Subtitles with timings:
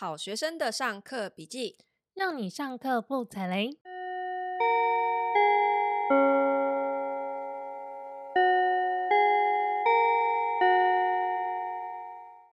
[0.00, 1.76] 好学生的上课笔记，
[2.14, 3.76] 让你上课不踩雷。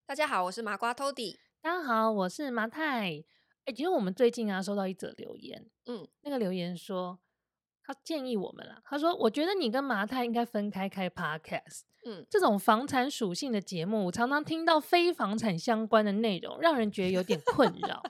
[0.06, 1.38] 大家好，我是麻瓜 Tody。
[1.62, 3.24] 大家好，我是麻太。
[3.64, 7.20] 哎，其实我们最近啊收到一则留言，嗯，那个留言说
[7.82, 11.84] 他建议我们啦，他说我觉得你跟麻太应该分开开 Podcast。
[12.06, 18.02] 嗯，这种房产属性的节目，常常听到非房产相关的内容，让人觉得有点困扰。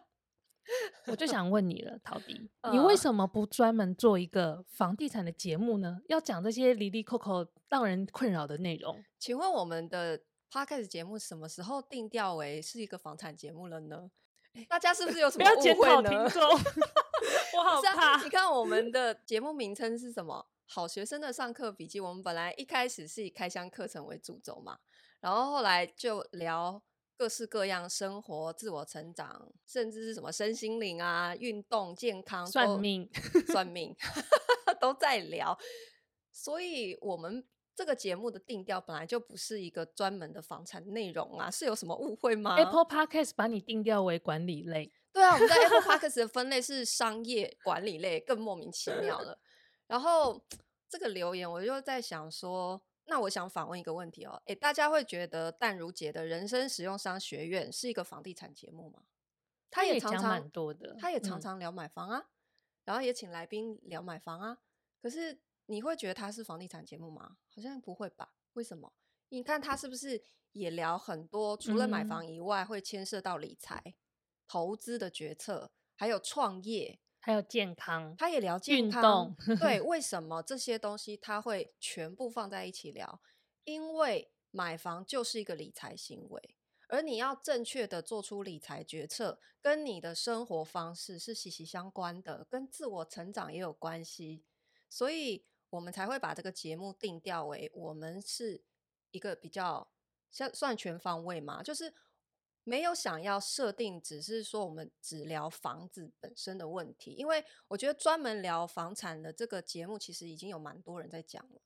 [1.08, 6.00] 我就想问你了，陶迪，呃、你为什么不专门做一个房地产的节目呢？
[6.08, 9.04] 要讲这些离离扣扣让人困扰的内容？
[9.18, 14.12] 请问我们的 Podcast 节目什么时候定调为是一个房产节目了呢？
[14.68, 16.10] 大家是不是有 什么误会呢？
[16.10, 16.44] 听众，
[17.58, 18.14] 我 好怕。
[18.18, 20.46] 啊、你看我们的节目名称是什么？
[20.72, 24.78] 好学生的上课笔记，我们本来一开始是以开箱课程为主轴嘛，
[25.20, 26.80] 然后后来就聊
[27.18, 33.10] 各式各样生活、自我成长，甚至是什么身心灵啊、运动、健康、 算命、
[33.48, 33.96] 算命
[34.80, 35.58] 都在聊。
[36.32, 37.44] 所以，我们
[37.76, 49.40] 这个节目的定调本来就不是一个专门的房产内容啊，是有什么误会吗？Apple Podcast 把你定调为管理类，对啊，我们在 Apple Podcast 的分类是商业管理类，更莫名其妙了。
[49.90, 50.40] 然后
[50.88, 59.02] 这个留言，我就在想说，那我想反问一个问题哦，诶，大家会觉得淡如姐的人生实用商学院是一个房地产节目吗？
[59.72, 62.30] 他也常常蛮多的，他也常常聊买房啊，嗯、
[62.86, 64.60] 然后也请来宾聊买房啊。
[65.02, 67.38] 可是你会觉得他是房地产节目吗？
[67.56, 68.36] 好像不会吧？
[68.54, 68.94] 为什么？
[69.30, 71.58] 你看他是不是也聊很多？
[71.58, 73.94] 除了买房以外，会牵涉到理财、嗯、
[74.48, 77.00] 投资的决策，还有创业。
[77.22, 83.22] 还有健康，他也聊健康，对， 为什么这些东西他会全部放在一起聊？
[83.66, 86.56] 因为买房就是一个理财行为，
[86.88, 94.46] 而你要正确的做出理财决策，跟你的生活方式是息息相关的，跟自我成长也有关系，
[94.90, 98.64] 所以我们才会把这个节目定调为我们是
[99.12, 99.92] 一个比较
[100.32, 101.94] 像算全方位嘛，就是。
[102.64, 111.62] 没有想要设定，只是说我们只聊房子本身的问题，因为我觉得专门聊房产的这个节目，其实已经有蛮多人在讲了。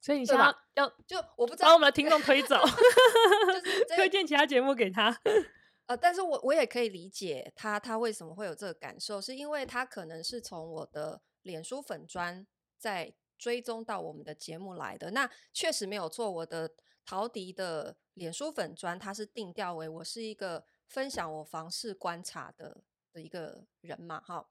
[0.00, 5.20] 所以你想要吧要就我不知道把我们的听众推走， 就是 推荐其他节目给他。
[5.84, 12.46] 呃，但是我我也可以理解他他为什么会有这个感受，是因为他可能是从我的脸书粉专
[12.78, 15.10] 在追踪到我们的节目来的。
[15.10, 16.72] 那确实没有错，我的。
[17.06, 24.48] 陶迪的脸书粉砖，他是定调为我是一个分享我房事观察的的一个人嘛，哈，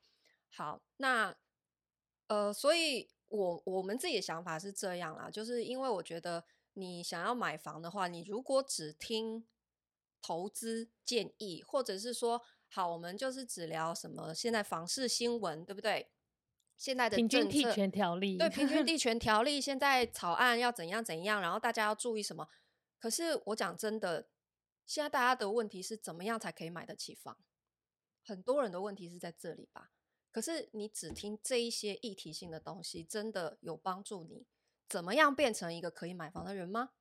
[0.50, 1.36] 好，那
[2.28, 9.46] 呃，所以我我们自己的想法是这样啦，就是因为我觉得你想要买房的话，你如果只听
[10.22, 16.10] 投资建议，或者是说，好，我们就是只聊什么现在房市新闻，对不对？
[16.78, 22.48] 现在的平均地权条例，对，平均地 权条例现在草案要怎样怎样，然后大家要注意什么？
[23.00, 24.28] 可是我讲真的，
[24.86, 27.38] 现在大家的问题是怎么样才可以买得起房？
[28.24, 29.92] 很多人的问题是在这里吧？
[30.32, 34.46] 可是你只听这一些议题性的东西，真的有帮助你
[34.90, 36.92] 怎么样变成一个可以买房的人吗？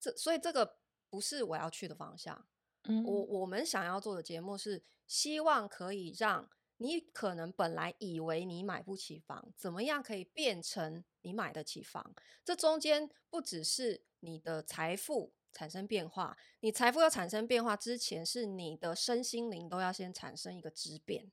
[0.00, 0.78] 这所以这个
[1.10, 2.48] 不是我要去的方向。
[2.84, 6.48] 嗯，我我们想要做的节目是希望可以让。
[6.78, 12.14] 你可能本来以为你买不起房，怎么样可以变成你买得起房？
[12.44, 21.30] 这中间不只是你的财富产生变化，你财富要产生变化之前，是你的身心灵都要先产生一个质变。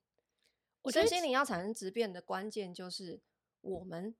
[0.82, 3.20] 我身心灵要产生质变的关键，就是
[3.60, 4.14] 我们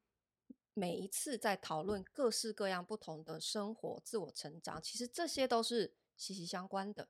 [0.74, 7.08] 每一次在讨论各式各样不同的生活、自我成长，其实这些都是息息相关的。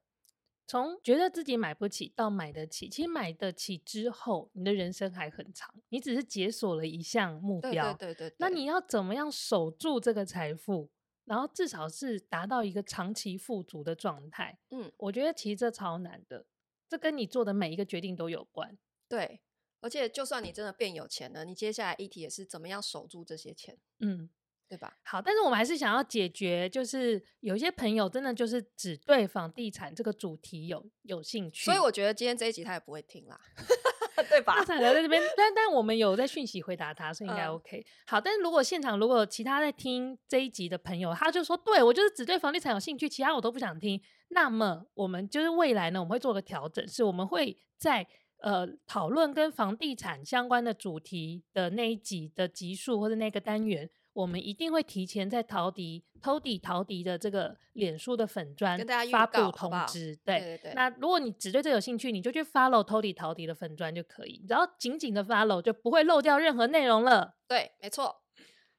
[0.67, 5.73] 从觉得自己买不起到买得起，其实买得起之后，你的人生还很长。
[5.91, 8.37] 你只是解锁了一项目标，对对对对对。
[8.39, 10.91] 那你要怎么样守住这个财富，
[11.25, 14.59] 然后至少是达到一个长期富足的状态？
[14.71, 16.47] 嗯，我觉得其实这超难的，
[16.89, 18.77] 这跟你做的每一个决定都有关。
[19.09, 19.41] 对，
[19.81, 23.79] 而且就算你真的变有钱了，你接下来议题也是怎么样守住这些钱？
[24.01, 24.29] 嗯。
[24.69, 24.93] 对吧？
[25.05, 33.39] 好，但是我们还是想要解决，就是有一些朋友真的就是只对房地产这个主题有有兴趣，所以我觉得今天这一集他也不会听啦，
[34.29, 34.57] 对吧？
[34.57, 37.79] 他在这边，但但我们有在讯息回答他，所以应该 OK。
[37.79, 48.05] 嗯、好，但是如果现场如果其他在听这一集的朋友，他就说，对，我就是只对房地产有兴趣，其他我都不想听，那么我们就是未来呢，我们会做个调整，是我们会在
[48.41, 53.89] 呃讨论跟房地产相关的主题的那一集的集数或者那个单元。
[54.17, 59.71] 我们一定会提前在陶迪、偷底陶迪的这个脸书的粉专跟大家发布通知。
[59.71, 60.73] 好好对，对对对。
[60.75, 67.37] 那如果你只对这有兴趣，你就去 follow 偷底陶迪的粉专就可以，然后紧紧的 follow，就不会漏掉任何内容了。
[67.47, 68.23] 对，没错。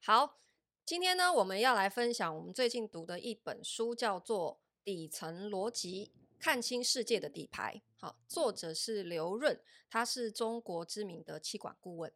[0.01, 0.39] 好，
[0.83, 4.53] 今天呢，我们要来分享我们最近读的一本书，叫做
[4.83, 7.75] 《底层逻辑：看清世界的底牌》。
[7.99, 12.11] 好，作者是刘润，他是中国知名的气管顾问。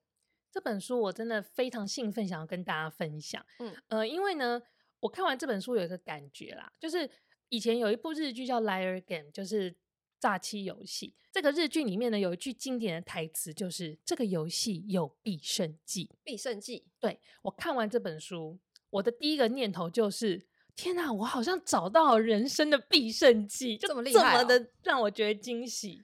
[0.51, 3.44] 这本书我真的非常兴奋，想要跟大家分享。
[3.59, 4.62] 嗯，呃，因为呢，
[5.00, 7.09] 我看完这本书有一个感觉啦，就是
[7.50, 9.75] 以前有一部日剧叫《Liar Game》，就是
[10.19, 11.15] 诈欺游戏。
[11.31, 16.09] 这个日剧里面呢，有一句经典的台词，就是“这个游戏有必胜技”。
[16.25, 16.86] 必胜技。
[17.00, 18.59] 对，我看完这本书，
[18.89, 20.45] 我的第一个念头就是：
[20.75, 26.01] 天哪，我好像找到人生的必胜技，就这么厉害，这么的让我觉得惊喜。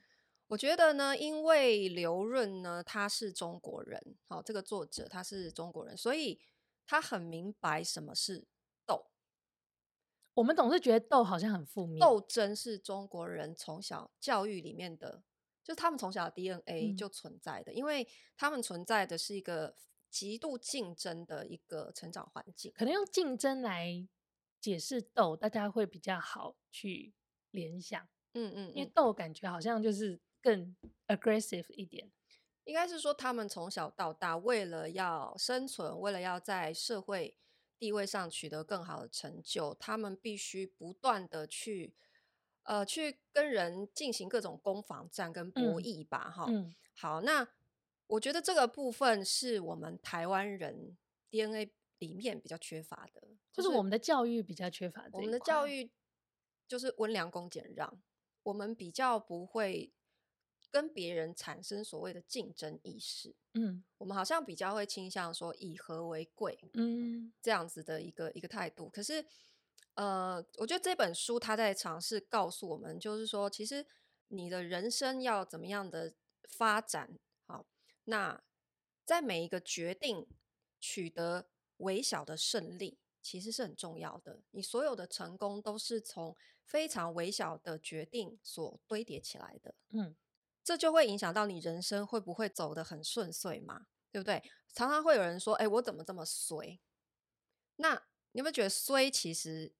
[0.48, 6.40] 我觉得呢，因为刘润呢，他是中国人，好，这个作者他是中国人，所以
[6.86, 8.46] 他很明白什么是
[8.86, 9.10] 斗。
[10.32, 15.22] 我们总是觉得斗好像很负面，斗争是中国人从小教育里面的，
[15.62, 19.76] 就是他们从小的 DNA 就存在的，嗯，因为他们存在的是一个
[20.08, 24.08] 极度竞争的一个成长环境，可能用竞争来
[24.58, 27.12] 解释斗，大家会比较好去
[27.50, 28.02] 联想。
[28.32, 30.18] 嗯，嗯嗯，因为斗感觉好像就是。
[30.40, 30.76] 更
[31.06, 32.10] aggressive 一点，
[32.64, 37.36] 应该是说他们从小到大，为了要生存，为了要在社会
[37.78, 41.94] 地位上取得更好的成就，他们必须不断的去，
[42.62, 46.74] 呃，去跟人进行各种攻防战跟博弈吧，哈、嗯。
[46.94, 47.48] 好，那
[48.06, 50.96] 我觉得这个部分是我们台湾人
[51.30, 55.08] DNA 里面比较缺乏的，就是我们的教育比较缺乏。
[55.12, 55.90] 我们的教育
[56.66, 58.00] 就是温良恭俭让，
[58.42, 59.92] 我们比较不会。
[60.78, 68.88] 跟别人产生所谓的竞争意识，嗯，我们好像比较会倾向说以和为贵，嗯，这样子的一个一个态度。
[68.88, 69.26] 可是，
[69.94, 73.84] 呃，我觉得这本书他在尝试告诉我们，就是说，其实
[74.28, 76.14] 你的人生要怎么样的
[76.48, 77.66] 发展，好，
[78.04, 78.40] 那
[79.04, 80.28] 在每一个决定
[80.78, 81.48] 取得
[81.78, 84.42] 微小的胜利，其实是很重要的。
[84.52, 90.14] 你所有的成功都是从非常微小的决定所堆叠起来的，嗯。
[90.68, 93.86] 这就会影响到你人生会不会走得很顺遂嘛？
[94.12, 94.42] 对不对？
[94.74, 96.78] 常常会有人说：“哎，我怎么这么衰？”
[97.76, 97.94] 那
[98.32, 99.72] 你有没有觉得衰其实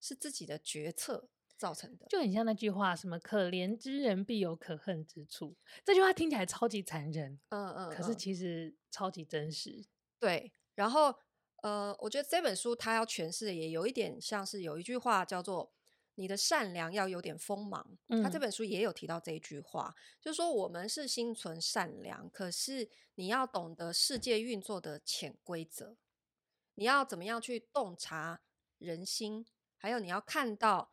[0.00, 2.06] 是自己的决策造成的？
[2.08, 5.54] 就很像那句话：“什么可怜之人必有可恨之处。”
[5.86, 9.86] 这句话听起来超级残忍，嗯嗯，可是其实超级真实。
[10.18, 11.16] 对，然后
[11.62, 15.72] 呃，我觉得这本书它要诠释的也有一点像是有一句话叫做。
[16.14, 25.96] 你的善良要有点锋芒，他这本书也有提到这一句话，嗯、就是说我们是心存善良，可是你要懂得世界运作的潜规则，
[26.74, 28.42] 你要怎么样去洞察
[28.76, 29.46] 人心，
[29.78, 30.92] 还有你要看到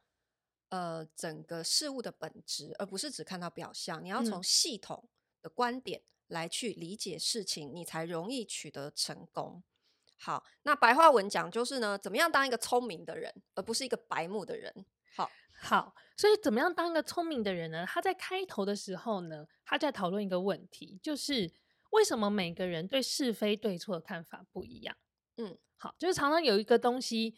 [0.70, 4.02] 呃整个事物的本质，而不是只看到表象。
[4.02, 5.10] 你要从系统
[5.42, 9.62] 的观点来去理解事情，你才容易取得成功。
[10.16, 14.86] 好，那白话文讲就是呢，怎么样当一个聪明的人，而不是一个白目的人。
[15.16, 15.30] 好
[15.62, 17.86] 好，所以怎么样当一个聪明的人呢？
[17.86, 21.52] 他在开头的时候呢，他在讨论一个问题，就是
[21.92, 24.96] 为什么每个人对是非对错的看法不一样？
[25.38, 27.38] 嗯，好，就是常常有一个东西，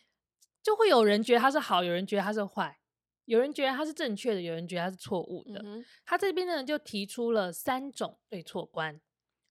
[0.61, 2.79] 就会有人觉得它是好，有人觉得它是坏，
[3.25, 5.59] 有人觉得它是正确的，有人觉得它是错误的。
[5.63, 9.01] 嗯，他这边呢就提出了三种对错观，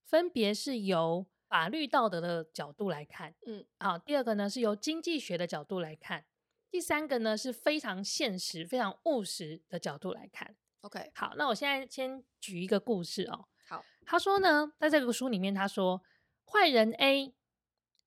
[0.05, 6.25] 分别是由法律道德的角度来看，嗯，好，第二个呢是由经济学的角度来看。
[6.71, 10.55] 第三个呢是非常现实、非常务实的角度来看。
[10.83, 13.49] OK，好，那我现在先举一个故事哦。
[13.69, 16.03] 好，他说呢，在这个书里面，他说
[16.47, 17.35] 坏人 A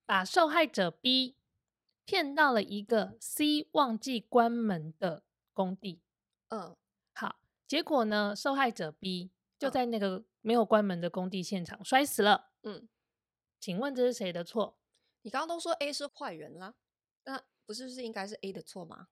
[0.06, 1.36] 把受害者 B
[2.04, 6.00] 骗到了一个 C 忘记关门的工地。
[6.48, 6.74] 嗯，
[7.12, 12.50] 好，结果呢，受害者 B 就在那个没有关门的工地现场摔死了。
[12.62, 12.88] 嗯，
[13.60, 14.78] 请问这是谁的错？
[15.22, 16.74] 你刚刚都说 A 是坏人啦，
[17.24, 17.44] 那。
[17.66, 19.08] 不是，是应该是 A 的错吗？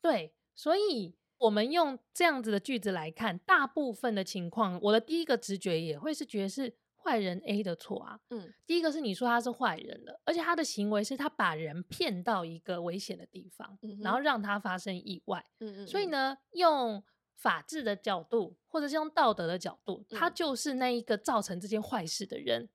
[0.00, 8.20] 对，所以我们用这样子的句子来看，大部分的情况，我的第一个直觉也会是觉得是坏人 A 的错啊。
[8.30, 15.44] 嗯，第一个是你说他是坏人了，而且他的行为是他把人骗到一个危险的地方，嗯、然后让他发生意外。
[15.60, 15.86] 嗯，嗯嗯。
[15.86, 17.02] 所以呢，用
[17.34, 22.68] 法治的角度，或者是用道德的角度，嗯、他就是那一个造成这件坏事的人。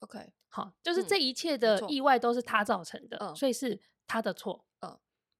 [0.00, 3.80] OK，好，就是这一切的意外都是他造成的，嗯、所以是。
[4.12, 4.98] 他的错，嗯，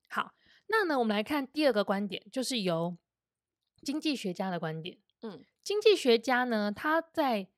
[0.08, 0.32] 好，
[0.68, 2.96] 那呢，我们来看第二个观点，就是由
[3.82, 7.48] 经济学家的观点，嗯，经济学家呢，他在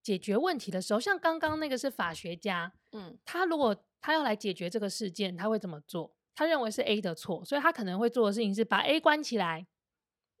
[0.00, 6.14] 解决问题的时候，像刚刚那个是法学家，嗯，他如果他要来解决这个事件，他会怎么做？
[6.36, 9.66] 他认为是 A 的错，所以他可能会做的事情是把 A 关起来，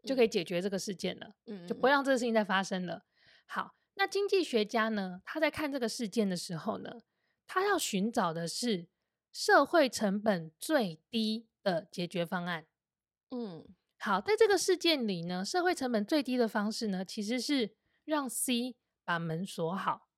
[0.04, 3.04] 就可以解决这个事件了，嗯，就不会让这个事情再发生了。
[3.46, 5.20] 好，那经济学家呢？
[5.24, 7.00] 他在看这个事件的时候呢，
[7.48, 8.86] 他要寻找的是
[9.38, 12.66] 社会成本最低的解决方案。
[13.30, 13.64] 嗯，
[13.96, 20.08] 好，在这个事件里呢，社会成本最低的方式呢，其实是让 C 把门锁好。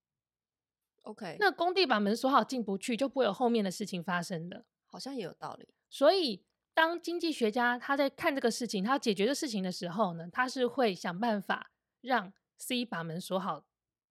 [1.02, 4.64] OK，那工地把门锁好进不去，就不会有后面的事情发生的。
[4.86, 5.68] 好像也有道理。
[5.90, 13.66] 所以，当经济学家他在看这个事情，他要解决的事情的时候呢，他是会想办法让 C 把门锁好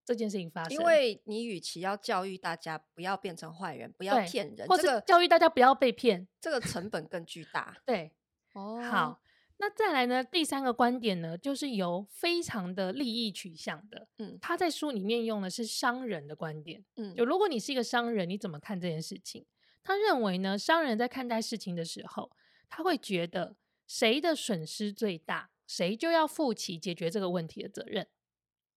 [0.10, 0.74] 这件事情发生。
[0.74, 7.78] 因为你与其要教育大家不要变成坏人，不要骗人，或者教育大家不要被骗，这个成本更巨大。
[7.86, 8.12] 对，
[8.54, 9.22] 哦，好。
[9.62, 10.24] 那再来呢？
[10.24, 19.46] 第三个观点呢，就是由非常的利益取向的，嗯，他在书里面用的是商人的观点，嗯，就如果你是一个商人，你怎么看这件事情？
[19.84, 22.32] 他认为呢，商人在看待事情的时候，
[22.70, 28.08] 他会觉得谁的损失最大，谁就要负起解决这个问题的责任。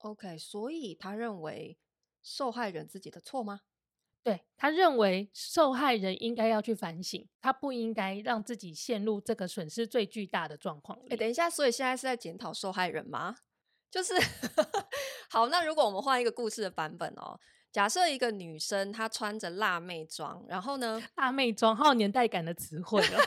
[0.02, 1.78] OK，所以他认为
[2.22, 3.60] 受害人自己的错吗？
[4.24, 11.08] 对，他认为受害人应该要去反省，他不应该让自己陷入这个损失最巨大的状况里。
[11.10, 13.36] 欸，等一下，所以现在是在检讨受害人吗？
[13.90, 14.14] 就是
[15.28, 17.38] 好，那如果我们换一个故事的版本哦，
[17.72, 23.18] 假设一个女生她穿着辣妹装，然后呢，辣妹装好有年代感的词汇了，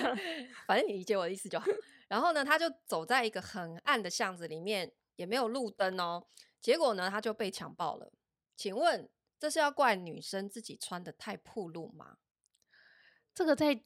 [0.66, 1.66] 反正你理解我的意思就好。
[2.08, 6.26] 然后呢，她就走在一个很暗的巷子里面，也没有路灯哦，
[6.62, 8.10] 结果呢，他就被强暴了。
[8.56, 9.10] 请问？
[9.38, 12.18] 这是要怪女生自己穿的太暴露吗？
[13.34, 13.82] 这个在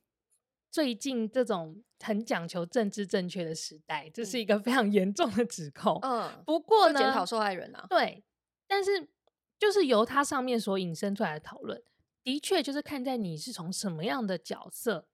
[0.68, 5.96] 最近这种很讲求政治正确的时代，这是一个非常严重的指控。
[6.02, 8.24] 嗯，不过呢，检讨受害人啊，对，
[8.66, 9.08] 但是
[9.56, 11.80] 就是由他上面所引申出来的讨论，
[12.24, 15.06] 的确就是看在你是从什么样的角色。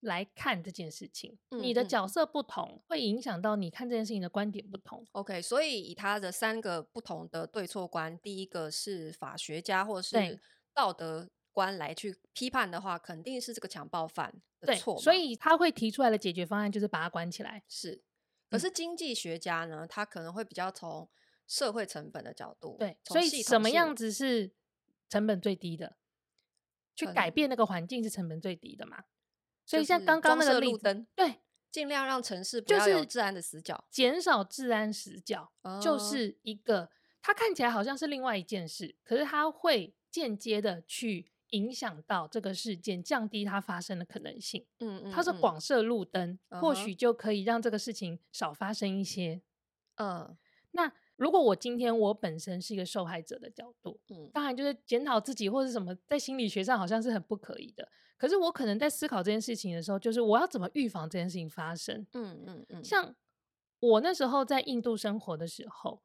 [0.00, 5.04] 来看这件事情，嗯、你的角色不同，嗯、会影响到你看这件事情的观点不同。
[5.12, 10.40] OK，所以以他的三个不同的对错观，第一个是法学家或是
[10.72, 14.98] 道德观来去批判的话，肯定是这个强暴犯的错。
[15.00, 17.64] 所以他会提出来的解决方案就是把他关起来。
[17.68, 18.02] 是，
[18.48, 21.08] 可是经济学家呢，嗯、他可能会比较从
[21.46, 24.52] 社会成本的角度，对，所以什么样子是
[25.08, 25.96] 成本最低的？
[26.94, 29.04] 去改变那个环境是成本最低的嘛？
[29.68, 36.88] 所以像刚刚那个路灯，对，尽量让城市不要有治安的死角，减少治安死角，哦、就是一个
[37.20, 44.64] 它看起来好像是另外一件事，可是它会间接的去影响到这个事件，降低它发生的可能性。
[44.78, 49.42] 嗯，嗯，嗯，它是广设路灯，嗯、或许就可以让这个事情少发生一些。
[49.96, 50.34] 嗯，
[50.70, 50.90] 那。
[51.18, 57.86] 如果我今天我本身是一个受害者的角度，嗯，当然就是检讨自己或者什么，在心理学上好像是很不可以的。
[58.16, 62.06] 可是我可能在思考这件事情的时候，就是我要怎么预防这件事情发生？
[62.14, 62.84] 嗯嗯嗯。
[62.84, 63.14] 像
[63.80, 66.00] 我那时候在印度生活的时候，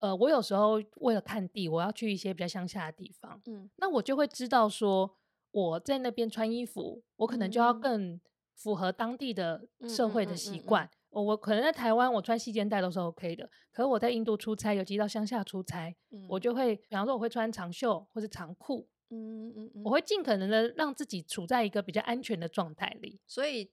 [0.00, 5.16] 呃，我有时候为了看地，我要去一些比较乡下的地方，嗯，那我就会知道说
[5.50, 8.20] 我在那边穿衣服，我可能就要更
[8.54, 10.90] 符合当地的社会的习惯。
[11.14, 13.48] 我我可能在台湾，我穿细肩带都是 OK 的。
[13.70, 23.20] 可是我在印度出差，尤其到乡下出差，嗯、我就会，比方说我会穿长袖或是长裤，嗯嗯嗯，我会尽可能的让自己处在一个比较安全的状态里。
[23.28, 23.70] 所以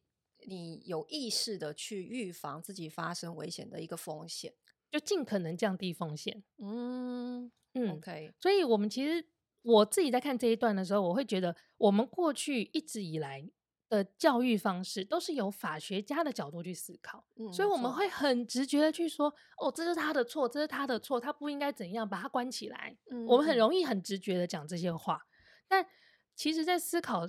[0.48, 4.54] 你有意识的去预防自己发生危险的一个风险，
[4.92, 6.44] 就尽可能降低风险。
[6.60, 8.32] 嗯嗯，OK。
[8.40, 9.26] 所以我们其实
[9.64, 13.50] 我自己在看这一段的时候，我会觉得我们过去一直以来。
[13.92, 22.98] 的教育方式都是由法学家的角度去思考，嗯、所以我们会很直觉的去说，哦，这是他的错，这是他的错，他不应该怎样把他关起来。
[23.10, 25.22] 嗯、我们很容易很直觉的讲这些话，
[25.68, 25.86] 但
[26.34, 27.28] 其实，在思考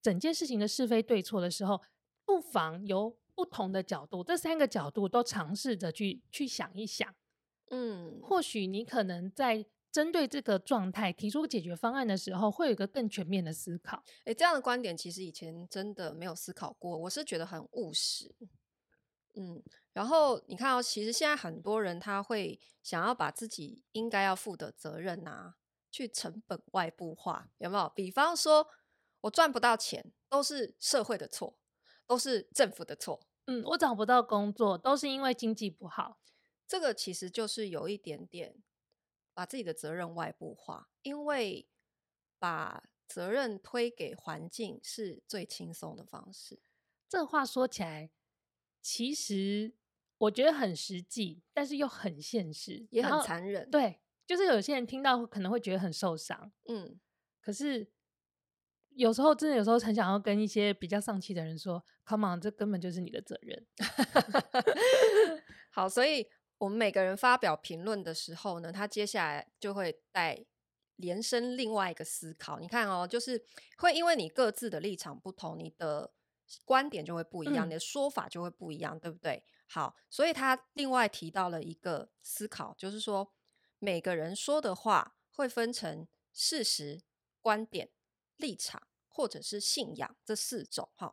[0.00, 1.82] 整件事情的是非对错的时候，
[2.24, 7.14] 不妨由不同的角度，这三个角度都尝试着去去想一想。
[7.68, 9.66] 嗯，或许你可能在。
[9.92, 14.02] 针对这个状态提出解决方案的时候，会有一个更全面的思考。
[14.24, 16.96] 诶，这样的观点其实以前真的没有思考过。
[16.96, 18.34] 我是觉得很务实，
[19.34, 19.62] 嗯。
[19.92, 25.56] 然后你看哦，其实现在很多人他会想要把自己应该要负的责任啊，
[25.90, 27.92] 去成本外部化，有没有？
[27.94, 28.66] 比方说
[29.20, 31.58] 我赚不到钱，都是社会的错，
[32.06, 33.20] 都是政府的错。
[33.44, 36.18] 嗯，我找不到工作，都是因为经济不好。
[36.66, 38.62] 这个其实就是有一点点。
[39.34, 41.68] 把自己的责任外部化，因为
[42.38, 46.60] 把责任推给环境是最轻松的方式。
[47.08, 48.10] 这话说起来，
[48.80, 49.74] 其实
[50.18, 53.70] 我觉得很实际，但是又很现实，也很残忍。
[53.70, 56.52] 对，就是有些人听到可能会觉得很受伤。
[56.68, 56.98] 嗯，
[57.40, 57.92] 可是
[58.90, 63.66] 有时候真的有时候很想要跟一些比较丧气的人说：“Come on，这根本就是你的责任。”
[65.70, 66.26] 好，所以
[66.62, 70.44] 我们每个人发表评论的时候呢，他接下来就会带
[70.98, 72.60] 延伸另外一个思考。
[72.60, 73.44] 你看哦，就是
[73.78, 76.12] 会因为你各自的立场不同，你的
[76.64, 79.42] 观点就会不一样，嗯、你的说法就会不一样，对不对？
[79.66, 83.32] 好，所以他另外提到了一个思考，就是说
[83.80, 87.02] 每个人说的话会分成事实、
[87.40, 87.90] 观点、
[88.36, 90.88] 立场或者是信仰这四种。
[90.94, 91.12] 哈，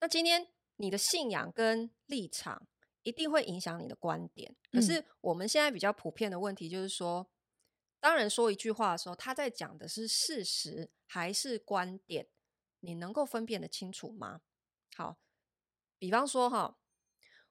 [0.00, 2.66] 那今天你的信仰跟立场
[3.06, 4.52] 一定会影响你的观点。
[4.72, 7.30] 可是我们现在比较普遍的问题就是说，
[8.00, 12.26] 当人说一句话的时候，他在讲的是事实还是观点？
[12.80, 14.40] 你能够分辨得清楚吗？
[14.96, 15.18] 好，
[15.98, 16.78] 比方说哈。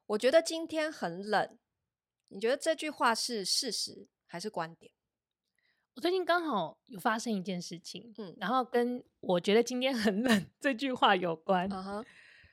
[0.07, 1.57] 我觉得今天很冷，
[2.27, 4.91] 你觉得这句话是事实还是观点？
[5.95, 11.67] 我最近刚好有发生一件事情，嗯，然后跟我觉得今天很冷 这句话有关。
[11.67, 12.05] Uh -huh.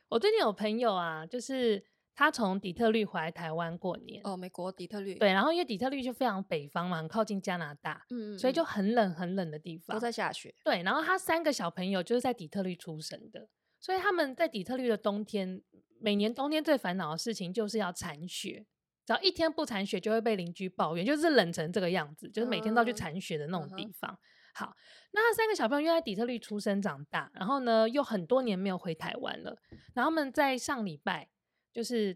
[0.09, 4.21] 我最近有朋友啊，就是他从底特律回来台湾过年。
[4.23, 5.15] 哦，美国底特律。
[5.15, 10.53] 对，然后因为底特律就非常北方嘛，很靠近加拿大，嗯，所以就很冷很冷的地方，都在下雪。
[10.63, 15.61] 对，然后他三个小朋友就是在底特律出生的，所以他们在底特律的冬天。
[15.99, 18.65] 每年冬天最烦恼的事情就是要铲雪，
[19.05, 24.11] 只要一天不铲雪，就会被邻居抱怨，就是冷成这个样子，就是每天都要去铲雪的那种地方。
[24.11, 24.17] Uh.
[24.55, 24.75] 好，
[25.13, 29.57] 那他三个小朋友又在底特律出生长大，然后呢又很多年没有回台湾了。
[29.93, 31.29] 然后他们在上礼拜，
[31.73, 32.15] 就是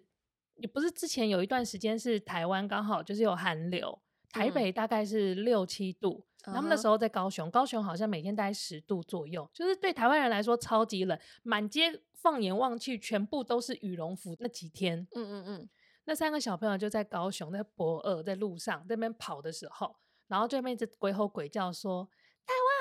[0.55, 3.99] 也不是之前有一段时间是台湾刚好就是有寒流，
[4.31, 6.23] 台北大概是六七度。
[6.23, 6.23] 嗯
[6.53, 14.33] 他们那时候在高雄，高雄好像每天大概十度左右，就是对台湾人来说超级冷，满街放眼望去全部都是羽绒服。
[14.39, 15.69] 那几天，嗯嗯嗯，
[16.05, 19.93] 那三个小朋友就在高雄，在博尔，在路上在那边跑的时候，
[20.27, 22.07] 然后对面一直鬼吼鬼叫说
[22.47, 22.76] ：“台湾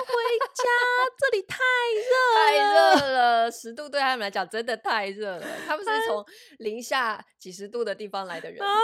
[0.00, 0.08] 回
[0.54, 0.64] 家，
[1.18, 1.58] 这里太
[1.96, 5.46] 热，太热了，十度对他们来讲真的太热了。
[5.66, 6.24] 他们是从
[6.58, 8.82] 零下几十度的地方来的人。”然后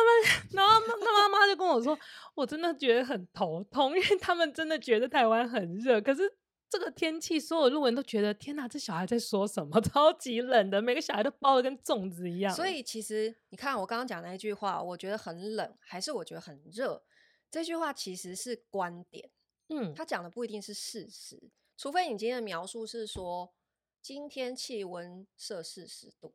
[0.52, 1.98] 然后他妈妈就跟我说。
[2.34, 6.22] 我真的觉得很头痛，因为他们真的觉得台湾很热，可是
[6.70, 9.80] 这个天气，所有路人都觉得天哪，这小孩在说什么？
[9.80, 12.54] 超级冷的，每个小孩都包的跟粽子一样。
[12.54, 17.02] 所以其实你看，我刚刚讲那一句话，我觉得很冷，还是我觉得很热？
[17.50, 19.28] 这句话其实是观点，
[19.68, 23.52] 嗯，他讲的不一定是事实，除非你今天的描述是说
[24.00, 26.34] 今天气温摄氏十度，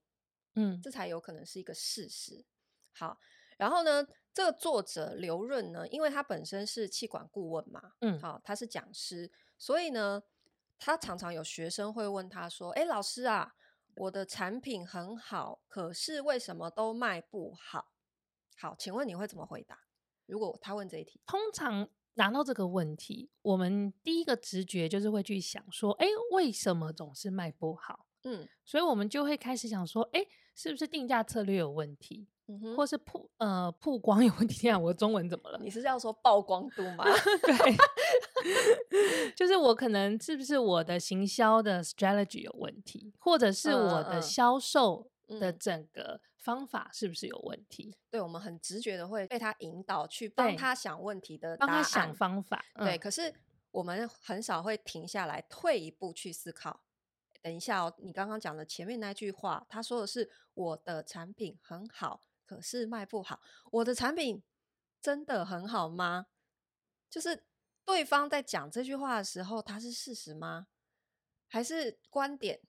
[0.55, 2.45] 嗯，这才有可能是一个事实。
[2.91, 3.19] 好，
[3.57, 4.07] 然后呢？
[4.35, 10.23] 这个作者刘润呢，因为他本身是气管顾问嘛，嗯，好，他是讲师，所以呢，
[10.79, 13.53] 他常常有学生会问他说：“哎，老师啊，
[13.93, 17.93] 我的产品很好，可是为什么都卖不好？”
[18.57, 19.77] 好，请问你会怎么回答？
[20.25, 35.59] 如果他问这一题，通常拿到这个问题，我们第一个直觉就是会去想说：“哎，为什么总是卖不好？”嗯，所以我们就会开始想说：“哎，是不是定价策略有问题？”嗯、或是曝呃曝光有问题，这样我的中文怎么了？
[35.63, 37.05] 你是要说曝光度吗？
[37.41, 37.77] 对，
[39.33, 47.89] 就是我可能是不是我的行销的 strategy 有问题，或者是我的销售的整个方法是不是有问题？
[47.89, 52.63] 嗯、对，我们很直觉的会被他引导去帮他想问题的答案，帮他想方法。
[52.75, 53.33] 嗯、对，可是
[53.71, 56.83] 我们很少会停下来退一步去思考。
[57.41, 62.21] 等一下哦，你刚刚讲的前面那句话，他说的是我的产品很好。
[62.45, 64.43] 可是卖不好，我的产品
[65.01, 66.27] 真的很好吗？
[67.09, 67.45] 就是
[67.85, 70.67] 对方在讲这句话的时候，他是事实吗？
[71.47, 72.61] 还是观点？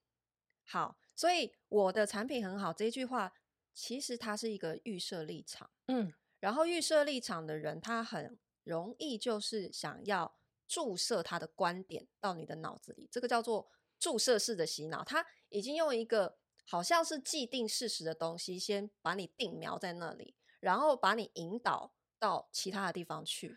[0.65, 3.33] 好，所以我的产品很好这句话，
[3.75, 5.69] 其实他是一个预设立场。
[5.89, 15.03] 嗯，然后预设立场的人，他很容易就是想要注射他的观点到你的脑子里，这个叫做注射式的洗脑。
[15.05, 16.39] 他已经用一个。
[16.67, 23.55] 好像是既定事实的东西，先把你定苗在那里，然后把你引导到其他的地方去，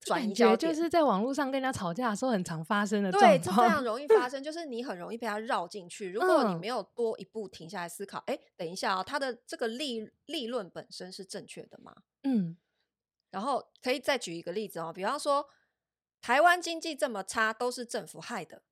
[0.00, 0.72] 转移焦点。
[0.72, 6.10] 就是在网络上跟人家吵架的时候很常发生的，对，这非常容易发生，就是你很容易被他绕进去。
[6.10, 11.94] 如果你没有多一步停下来思考，哎、嗯，等一下啊、哦，他的这个立立论本身是正确的吗？
[12.22, 12.56] 嗯，
[13.30, 15.46] 然后可以再举一个例子哦，比方说
[16.20, 18.62] 台湾经济这么差，都是政府害的。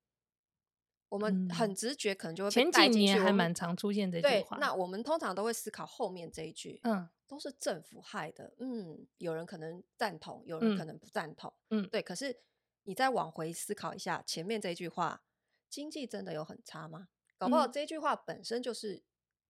[1.10, 2.50] 我们很直觉，可能就会。
[2.50, 4.58] 前几年还蛮常出现这句话。
[4.58, 8.54] 对，那我们通常都会思考后面这一句，嗯，都是政府害的。
[8.58, 11.52] 嗯，有人可能赞同，有人可能不赞同。
[11.70, 12.02] 嗯，对。
[12.02, 12.36] 可是
[12.84, 15.22] 你再往回思考一下，前面这句话，
[15.68, 17.08] 经济真的有很差吗？
[17.36, 19.04] 搞不好这句话本身就是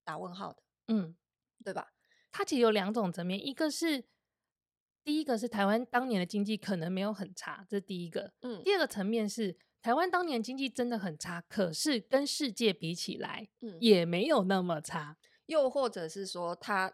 [0.04, 0.62] 打问号的。
[0.88, 1.16] 嗯，
[1.64, 1.94] 对吧？
[2.30, 4.04] 它其实有两种层面，一个是
[5.04, 8.34] 第一个是台湾当年的经济可能没有很差，这是第一个。
[8.42, 9.56] 嗯，第二个层面是。
[9.80, 15.16] 台湾当年经济真的很差，可是跟世界比起来，嗯，也没有那么差。
[15.46, 16.92] 又或者是说，他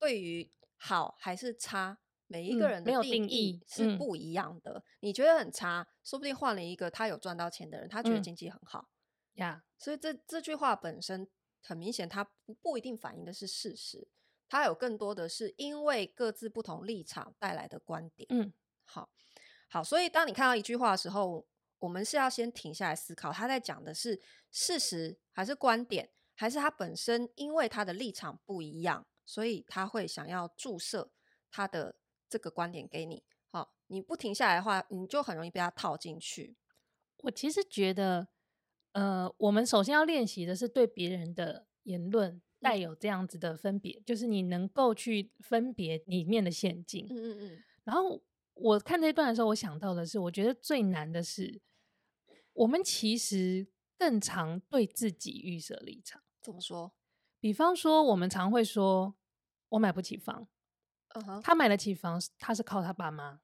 [0.00, 4.72] 对于好还是差，每一个人的定义是不一样的。
[4.72, 8.88] 嗯、你觉得很差，说不定换了一个他有赚到钱的人，他觉得经济很好
[9.34, 9.62] 呀。
[9.78, 11.28] 所以这这句话本身
[11.62, 14.08] 很明显，它不不一定反映的是事实，
[14.48, 18.26] 它有更多的是因为各自不同立场带来的观点。
[18.30, 18.52] 嗯，
[18.84, 19.10] 好，
[19.68, 21.46] 好，所以当你看到一句话的时候，
[21.78, 26.10] 我们是要先停下来思考，他在讲的是事实还是观点？
[26.34, 31.12] 还是他本身因为他的立场不一样，所以他会想要注射
[31.52, 31.94] 他的
[32.28, 33.22] 这个观点给你。
[33.52, 36.56] 好，你不停下来的话，你就很容易被他套进去。
[37.18, 38.26] 我其实觉得，
[38.90, 47.06] 呃，我们首先要练习的是对别人的言论带有这样子的分别，嗯、就是你能够去分别里面的陷阱。
[47.08, 47.62] 嗯嗯嗯。
[47.84, 48.20] 然后
[48.54, 51.60] 我看这一段的时候，我想到的是，我觉得最难的是，
[52.54, 56.20] 我们其实更常对自己预设立场。
[56.40, 56.92] 怎么说？
[57.38, 59.14] 比方说，我们常会说，
[59.70, 60.46] 我买不起房。
[61.14, 61.42] Uh.
[61.42, 63.40] 他买得起房，他是靠他爸妈。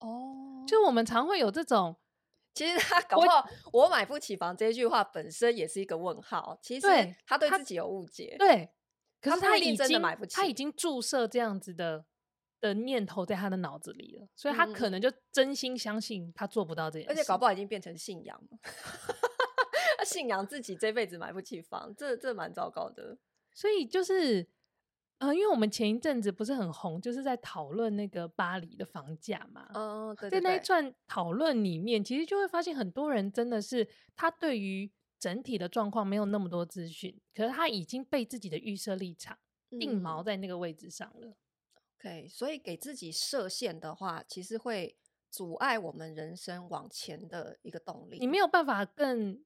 [0.00, 1.96] 哦、oh.，就我们常会有这种，
[2.52, 6.58] 其实他搞不好我，我买不起房这句话本身也是一个问号。
[6.62, 6.86] 其实
[7.26, 8.36] 他对自己有误解。
[8.38, 8.70] 对，
[9.20, 12.04] 可是他已经他真的买不起，他已经注射这样子的
[12.60, 18.58] 的念头在他的脑子里了，所以他可能就真心相信他做不到这件事，而且搞不好已经变成信仰了。
[20.04, 23.18] 信仰自己这辈子买不起房，这这蛮糟糕的。
[23.52, 24.48] 所以就是，
[25.20, 29.68] 呃，因为我们前一阵子不是很红，就是在讨论那个巴黎的房价嘛。
[29.74, 30.40] 嗯，对对对。
[30.40, 39.38] 在那一串讨论里面，其实就会发现很多人真的是他对于整体的状况没有那么多资讯，可是他已经被自己的预设立场
[39.78, 41.28] 定锚在那个位置上了。
[41.28, 41.34] 嗯。
[41.98, 44.96] OK，所以给自己设限的话，其实会
[45.30, 48.18] 阻碍我们人生往前的一个动力。
[48.18, 49.44] 你没有办法更。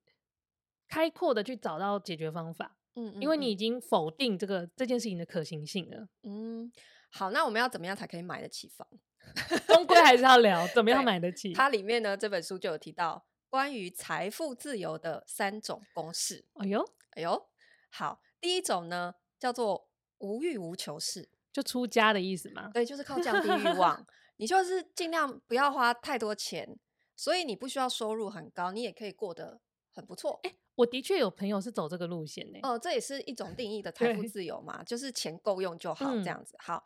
[0.86, 6.70] 开阔的去找到解决方法，嗯，因为你已经否定这个这件事情的可行性了，嗯，
[7.10, 8.86] 好，那我们要怎么样才可以买得起房？
[9.66, 11.52] 终归还是要聊怎么样买得起。
[11.52, 16.44] 它里面呢，这本书就有提到关于财富自由的三种公式。
[16.54, 17.48] 哎呦，哎呦，
[17.90, 22.70] 好，第一种呢叫做无欲无求式，就出家的意思嘛？
[22.74, 26.78] 对，就是靠降低欲望， 你就是尽量不要花太多钱，
[27.16, 29.60] 所以你不需要收入很高，你也可以过得
[29.92, 30.38] 很不错。
[30.44, 32.58] 欸我的确有朋友是走这个路线呢。
[32.62, 36.56] 哦，这也是一种定义的 财富自由嘛，就是钱够用就好，这样子。
[36.58, 36.84] 好，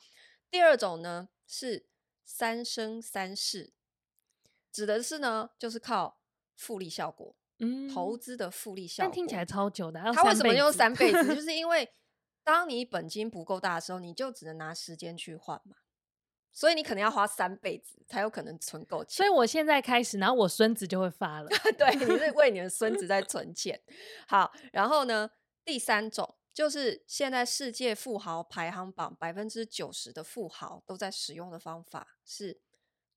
[0.51, 1.89] 第二种呢是
[2.25, 3.73] 三生三世，
[4.71, 6.21] 指的是呢就是靠
[6.55, 9.09] 复利效果，嗯，投资的复利效果。
[9.09, 11.35] 但听起来超久的，他为什么用三辈子？
[11.35, 11.89] 就是 因为
[12.45, 15.77] 当你本金不够大的时候，你就只能拿时间去换嘛。
[16.59, 19.19] 所以你可能要花三辈子才有可能存够钱。
[19.19, 21.49] 所以我现在开始，然后我孙子就会发了。
[21.79, 23.81] 对，你是为你的 孙子在存钱。
[24.27, 25.31] 好，然后呢，
[25.65, 32.61] 第三种就是现在世界富豪排行榜百分之九十的富豪都在使用的方法是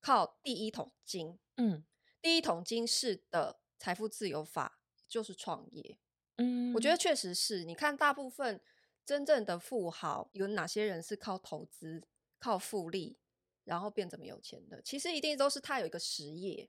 [0.00, 1.36] 靠第一桶金。
[1.56, 1.84] 嗯，
[2.20, 4.78] 第一桶金式的财富自由法
[5.08, 5.98] 就是创业。
[6.36, 7.64] 嗯，我觉得确实是。
[7.64, 8.60] 你看，大部分
[9.04, 12.06] 真正的富豪有哪些人是靠投资、
[12.38, 13.18] 靠复利？
[13.64, 16.68] 然后变这么有钱的，其实一定都是他有一个实业，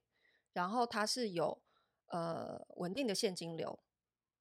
[0.53, 1.61] 然后他是有
[2.07, 3.79] 呃稳定的现金流，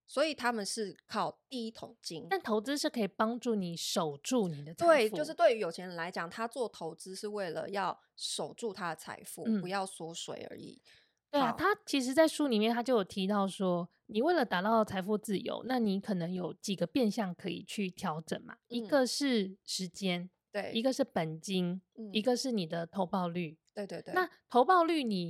[0.07, 2.27] 所以他们是靠第一桶金。
[2.29, 4.93] 但投资是可以帮助你守住你的财富。
[4.93, 10.83] 对，就是对于有钱人来讲，他做投资是为了要守住他的财富，嗯、不要缩水而已。
[11.31, 18.77] 对啊，他其实，在书里面他就有提到说，你为了达到财富自由，那你可能有几个变相可以去调整嘛、嗯。
[18.77, 20.29] 一个是时间。
[20.53, 23.57] 对，一个是本金，嗯，一个是你的投报率。
[23.75, 24.12] 对对对。
[24.12, 25.25] 那投报率你，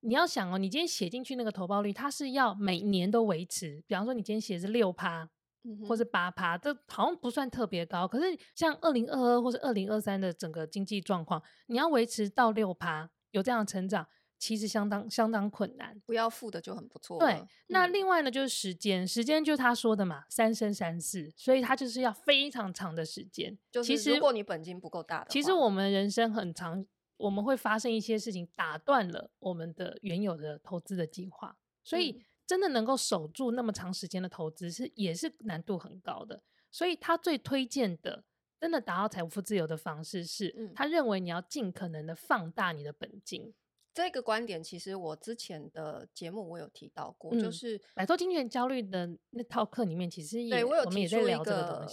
[0.00, 3.82] 你你要想哦，你今天写进去那个投报率，它是要每年都维持。
[3.86, 5.28] 比方说，你今天写是六趴，
[5.62, 8.08] 嗯，或是八趴，这好像不算特别高。
[8.08, 14.06] 可是像二零二二或是二零二三的整个经济状况，你要维持到六趴，有这样的成长。
[14.38, 17.18] 其实相当相当困难，不要负的就很不错。
[17.18, 23.56] 对，那另外呢，就是时间，时间就是他说的嘛，三生三世，所以他就是要非常长的时间。
[23.70, 26.84] 就是如果你本金不够大的，其实我们人生很长，
[27.16, 31.56] 我们会发生一些事情，打断了我们的原有的投资的计划。
[31.82, 36.42] 所以真的能够守住那么长时间的投资，是也是难度很高的。
[36.70, 38.24] 所以他最推荐的，
[38.60, 43.54] 真的达到财富自由的方式是，他认为你要尽可能的放大你的本金。
[43.94, 51.86] 这个观点其实我之前的节目我有提到过，嗯、就是摆脱金钱焦虑的那套课里面，其实也对我有提出一个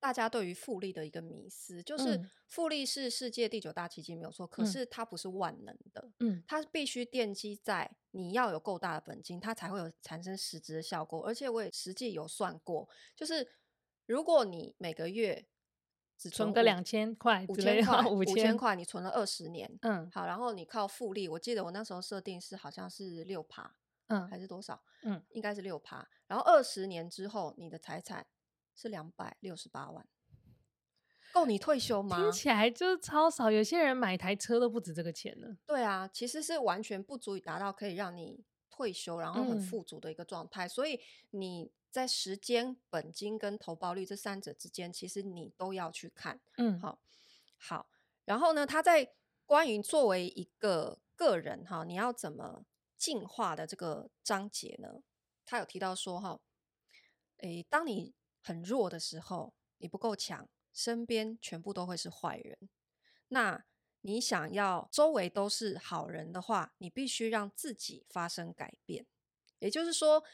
[0.00, 11.26] 大家对于复利的一个迷思，就是复利是世界第九大奇迹没有错，可是它不是万能的，嗯，它必须奠基在你要有够大的本金，它才会有产生实质的效果。
[11.26, 13.46] 而且我也实际有算过，就是
[14.06, 15.46] 如果你每个月
[16.16, 23.74] 只存，存个两千块、五千块、五千块，你存了二十年，嗯，好，然后你靠复利，我记得我那时候设定是好像是六趴。
[24.08, 24.82] 嗯，还是多少？
[25.04, 26.06] 嗯，应该是六趴。
[26.26, 28.26] 然后二十年之后，你的财产
[28.76, 30.06] 是两百六十八万，
[31.32, 32.20] 够你退休吗？
[32.20, 33.50] 听起来就是超少。
[33.50, 35.56] 有些人买台车都不止这个钱呢。
[35.64, 40.66] 对啊，其实是完全不足以达到可以让你退休，然后很富足的一个状态。
[40.66, 40.68] 嗯。
[40.68, 41.00] 所以
[41.30, 46.40] 你在时间、本金跟投报率这三者之间，其实你都要去看。
[46.56, 46.98] 嗯，好，
[47.56, 47.86] 好。
[48.24, 49.14] 然后呢，他在
[49.46, 52.66] 关于作为一个个人哈，你要怎么？
[52.96, 55.02] 进化的这个章节呢，
[55.44, 56.40] 他有提到说哈，
[57.38, 62.56] 诶，当你很弱的时候，你不够强，身边全部都会是坏人。
[63.28, 63.62] 那
[64.00, 69.04] 你想要周围都是好人的话，你必须让自己发生改变。
[69.58, 70.24] 也就是说，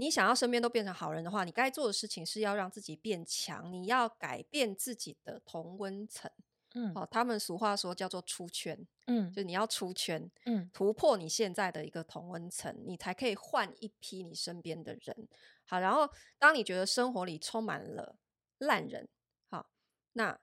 [0.00, 6.30] 你想要身边都变成好人的话，你该做的事情是要让自己变强，你要改变自己的同温层。
[6.74, 15.28] 嗯，哦，他们俗话说叫做出圈，嗯，就你要出圈，嗯，突破你现在的一个同温层，你才可以换一批你身边的人。
[15.66, 16.08] 好，然后
[16.38, 18.16] 当你觉得生活里充满了
[18.58, 19.08] 烂人，
[19.48, 19.68] 好，
[20.14, 20.40] 那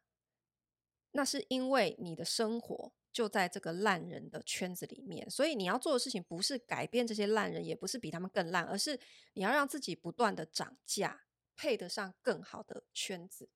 [1.11, 8.99] 那是因为你的生活就在这个烂人的圈子里面，所以你要做的事情不是改变这些烂人，也不是比他们更烂，而是
[9.33, 11.21] 你要让自己不断的涨价，
[11.55, 13.49] 配得上更好的圈子。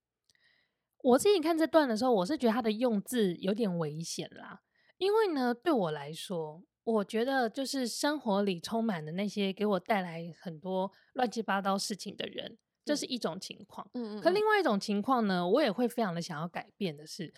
[1.03, 4.63] 我自己看这段的时候，我是觉得他的用字有点危险啦。
[4.97, 13.87] 因为呢，对我来说，我觉得就是生活里充满了那些给我带来很多乱七八糟事情的人，这是一种情况。
[13.93, 14.21] 嗯嗯。
[14.21, 17.31] 可另外一种情况呢，我也会非常的想要改变的是，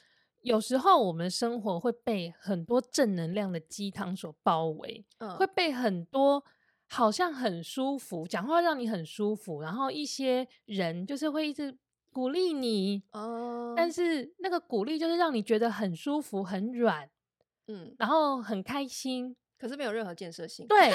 [0.43, 6.43] 有时候我们生活会被很多正能量的鸡汤所包围，嗯，会被很多
[6.87, 11.75] 好像很舒服，讲话让你很舒服，然后一些人就是会一直。
[12.15, 17.09] 鼓励你哦，但是那个鼓励就是让你觉得很舒服、很软，
[17.65, 20.67] 嗯，然后很开心，可是没有任何建设性。
[20.67, 20.93] 对，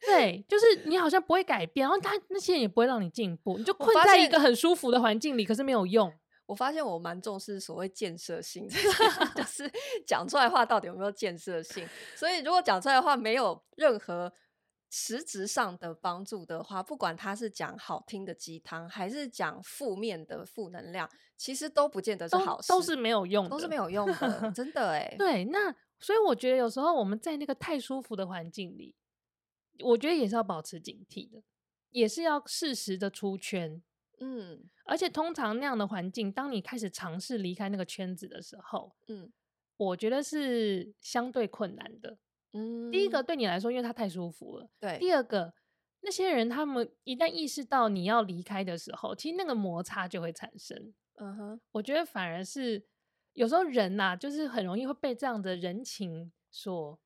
[0.00, 6.10] 对，就是你好像不会改变，然后他那些人也不会让你进步，你就困在一个很舒服的环境里，可是没有用。
[6.46, 8.68] 我发现我蛮重视所谓建设性，
[9.36, 9.70] 就是
[10.06, 11.88] 讲出来话到底有没有建设性。
[12.16, 14.32] 所以如果讲出来的话没有任何。
[14.96, 25.16] 实质上的帮助的话，不管他是讲好听的鸡汤，还是讲负面的负能量，其实都不见得是好事，都，都是没有用的，都是没有用的，真的 哎。
[25.18, 28.94] 对，那所以我觉得有时候我们在那个太舒服的环境里，
[29.82, 31.42] 我觉得也是要保持警惕的，
[31.90, 33.82] 也是要适时的出圈。
[34.24, 39.30] 嗯，而且通常那样的环境，当你开始尝试离开那个圈子的时候，嗯，
[39.76, 42.16] 我觉得是相对困难的。
[42.52, 44.70] 嗯，第一个对你来说，因为他太舒服了。
[44.80, 45.52] 对，第二个，
[46.00, 50.94] 那些人他们一旦意识到你要离开的时候，其实那个摩擦就会产生。
[51.16, 52.86] 嗯哼，我觉得反而是
[53.34, 56.98] 有时候人呐、啊，就是很容易会被这样的人情所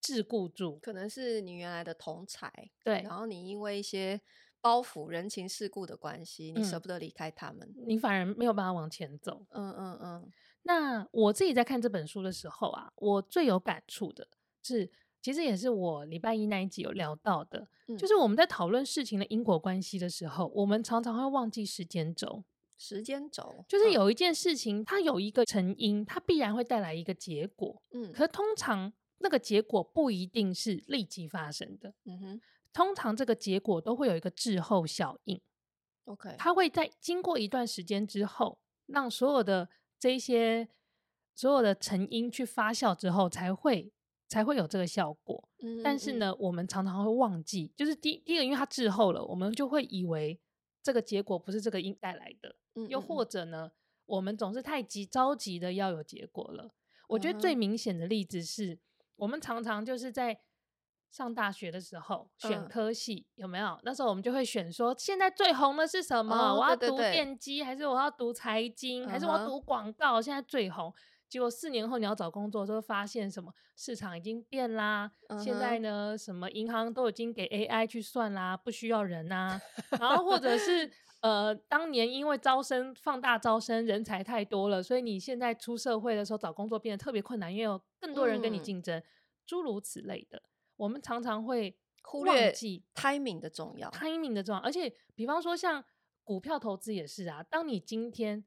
[0.00, 0.78] 桎梏住。
[0.80, 2.50] 可能是你原来的同才，
[2.82, 4.20] 对，然后你因为一些
[4.62, 9.44] 包袱、人情世故的关系，你舍不得离开他们，你反而没有办法往前走。
[9.50, 10.32] 嗯嗯嗯。
[10.62, 14.26] 那我自己在看这本书的时候啊，我最有感触的。
[14.62, 14.88] 是，
[15.20, 22.44] 其实也是我礼拜一那一集有聊到的，嗯、就是我们在讨论事情的因果关系的时候，我们常常会忘记时间轴。
[22.78, 27.80] 时间轴就是有一件事情，嗯、它有一个成因，它必然会带来一个结果。
[27.92, 31.94] 嗯，可通常那个结果不一定是立即发生的。
[32.04, 32.40] 嗯哼，
[32.72, 35.40] 通常这个结果都会有一个滞后效应。
[36.04, 40.68] OK，它会在经过一段时间之后，让所有的这些
[41.34, 43.92] 所有的成因去发酵之后，才会。
[44.28, 50.40] 才会有这个效果，嗯嗯，但是呢，我们常常会忘记，就是第第一个，因为它滞后了，我们就会以为
[50.82, 53.70] 这个结果不是这个因带来的，嗯，又或者呢，
[54.06, 56.72] 我们总是太急着急的要有结果了。
[57.08, 58.78] 我觉得最明显的例子是，
[59.16, 60.40] 我们常常就是在
[61.12, 63.78] 上大学的时候选科系，嗯、有没有？
[63.84, 66.34] 那时候我们就会选说，现在最红的是什么？
[66.34, 70.22] 哦、我要读电机，还是我要读财经，还是我要读广告？
[70.22, 70.92] 现在最红。
[71.28, 75.10] 结果四年后你要找工作，就会发现什么市场已经变啦。
[75.28, 75.38] Uh.
[75.38, 79.60] 现在呢，什么银行都已经给 AI 去算啦，不需要人啊。
[79.98, 89.02] 然后或者是呃，当年因为招生放大招生，人才太多了，所以你现在出社会的时候找工作变得特别困难，因为有更多人跟你竞争，
[89.46, 90.42] 诸、嗯、如此类的。
[90.82, 92.50] 我们常常会忽略
[92.92, 94.60] timing 的重要，timing 的重要。
[94.60, 95.84] 而且，比方说像
[96.24, 97.40] 股票投资也是啊。
[97.44, 98.44] 当你今天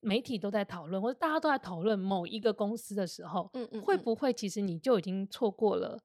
[0.00, 6.00] 媒体都在讨论，或者大家都在讨论某一个公司的时候，嗯，嗯嗯，会不会其实你就已经错过了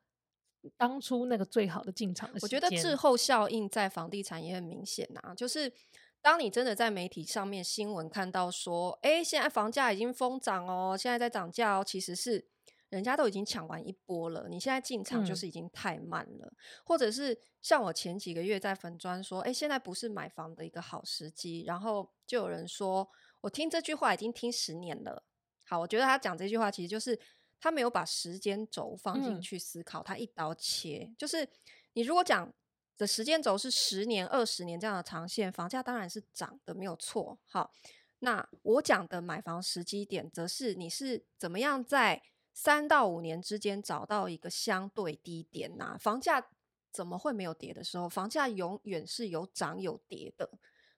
[0.77, 2.37] 当初那个最好的进场的？
[2.43, 5.73] 我觉得滞后效应在房地产也很明显呐、啊，就是
[6.21, 12.49] 当你真的在媒体上面新闻看到说，哎、欸，现在房价已经疯涨哦，现在在涨价哦，其实是。
[12.95, 16.55] 人家都已经抢完一波了，你现在进场就是已经太慢了，嗯、
[16.85, 23.05] 或者是像我前几个月在粉砖说，哎，现在不是买房的一个好时机，然后就有人说
[23.41, 25.25] 我听这句话已经听十年了。
[25.65, 27.19] 好，我觉得他讲这句话其实就是
[27.59, 31.45] 他没有把时间轴放进去思考，嗯、他一刀切，就是
[31.91, 32.49] 你如果讲
[32.97, 37.37] 的时间轴是十年、二十年这样的长线，房价当然是涨的没有错。
[37.45, 37.73] 好，
[38.19, 42.21] 那我讲的买房时机点，则是你是怎么样在。
[42.57, 46.47] 三到五年之间找到一个相对低点呐、啊，房价
[46.89, 48.07] 怎么会没有跌的时候？
[48.07, 50.49] 房价永远是有涨有跌的，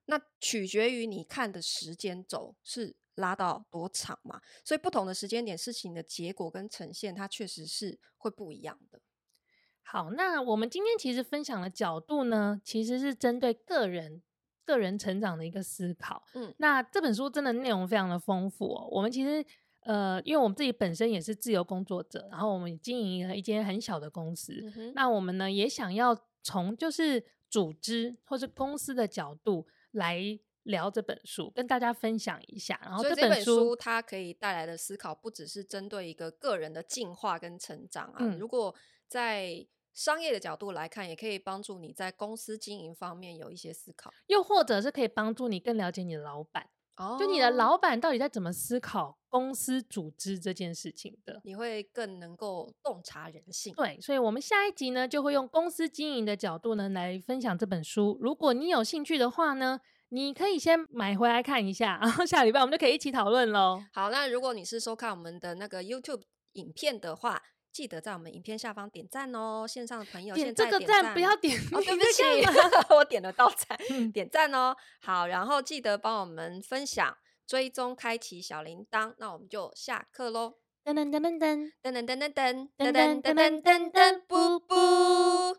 [0.04, 4.40] 那取决于你看的时间轴是拉到多长嘛。
[4.64, 9.00] 所以不同的时间点，事情的结果跟呈现，它确实是会不一样的。
[9.82, 14.22] 好，那我们今天其实分享的角度呢，其实是针对个人
[14.64, 16.24] 个人成长的一个思考。
[16.34, 18.88] 嗯，那这本书真的内容非常的丰富哦。
[18.92, 19.44] 我们其实。
[19.88, 30.20] 呃，因为我们自己本身也是自由工作者，然后我们经营了一间很小的公司，嗯、那我们呢也想要从就是组织或是公司的角度来
[30.64, 32.78] 聊这本书，跟大家分享一下。
[32.82, 38.16] 然后这本书，它可以带来的思考，不只是针对一个个人的进化跟成长啊。
[38.18, 38.74] 嗯、如果
[39.08, 46.68] 在商业的角度来看，也可以帮助你在公司经营方面有一些思考，又或者是可以帮助你更了解你的老板。
[47.18, 53.74] 就你的老板到底在怎么思考公司组织这件事情的，你会更能够洞察人性。
[53.74, 58.18] 对，所以我们下一集呢，就会用公司经营的角度呢来分享这本书。
[58.20, 63.82] 如果你有兴趣的话呢，你可以先买回来看一下，然后下礼拜我们就可以一起讨论喽。
[63.92, 67.42] 好，那如果你是收看我们的那个 YouTube 影片的话。
[67.78, 72.24] 记得在我们影片下方点赞哦，线上的朋友点这个赞不要点，哦， 对不起，
[72.92, 74.74] 我点了倒赞，嗯、点赞哦。
[75.00, 80.54] 好，然后记得帮我们分享、追踪、开启小铃铛，那我们就下课喽。
[80.84, 85.58] 噔噔噔噔噔噔噔噔噔噔噔噔噔噔噔，噔，噔，